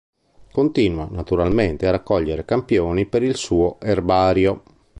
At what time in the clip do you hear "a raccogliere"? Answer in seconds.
1.85-2.43